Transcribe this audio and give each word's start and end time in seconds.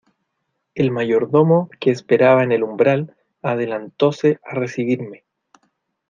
el 0.73 0.89
mayordomo 0.89 1.69
que 1.79 1.91
esperaba 1.91 2.41
en 2.43 2.51
el 2.51 2.63
umbral, 2.63 3.15
adelantóse 3.43 4.39
a 4.43 4.55
recibirme 4.55 5.25